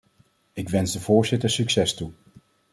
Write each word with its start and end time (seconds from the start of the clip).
Ik 0.53 0.69
wens 0.69 0.91
de 0.93 0.99
voorzitter 0.99 1.49
succes 1.49 1.93
toe. 1.95 2.13